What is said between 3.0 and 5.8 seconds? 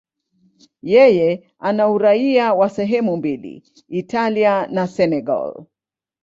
mbili, Italia na Senegal.